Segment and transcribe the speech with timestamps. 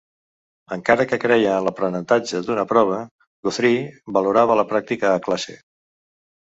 [0.77, 2.99] Encara que creia en l'aprenentatge d'una prova,
[3.49, 3.85] Guthrie
[4.19, 5.61] valorava la pràctica a classe.